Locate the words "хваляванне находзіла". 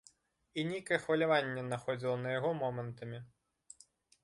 1.03-2.15